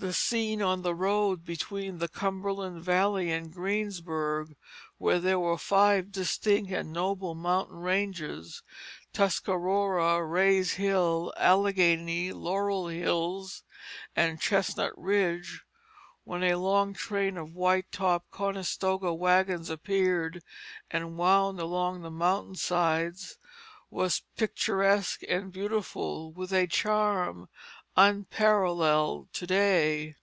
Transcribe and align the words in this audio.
The 0.00 0.12
scene 0.12 0.62
on 0.62 0.82
the 0.82 0.94
road 0.94 1.44
between 1.44 1.98
the 1.98 2.06
Cumberland 2.06 2.80
valley 2.84 3.32
and 3.32 3.52
Greensburg, 3.52 4.54
where 4.96 5.18
there 5.18 5.42
are 5.42 5.58
five 5.58 6.12
distinct 6.12 6.70
and 6.70 6.92
noble 6.92 7.34
mountain 7.34 7.78
ranges, 7.78 8.62
Tuscarora, 9.12 10.24
Rays 10.24 10.74
Hill, 10.74 11.34
Alleghany, 11.36 12.30
Laurel 12.32 12.86
Hills, 12.86 13.64
and 14.14 14.40
Chestnut 14.40 14.96
Ridge, 14.96 15.64
when 16.22 16.44
a 16.44 16.54
long 16.54 16.94
train 16.94 17.36
of 17.36 17.56
white 17.56 17.90
topped 17.90 18.30
Conestoga 18.30 19.12
wagons 19.12 19.68
appeared 19.68 20.44
and 20.92 21.16
wound 21.18 21.58
along 21.58 22.02
the 22.02 22.10
mountain 22.12 22.54
sides, 22.54 23.36
was 23.90 24.22
picturesque 24.36 25.22
and 25.28 25.50
beautiful 25.52 26.30
with 26.32 26.52
a 26.52 26.68
charm 26.68 27.48
unparalleled 27.96 29.32
to 29.32 29.44
day. 29.44 30.14